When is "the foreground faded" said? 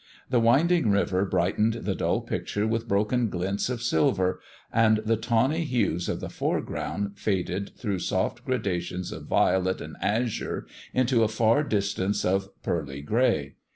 6.21-7.73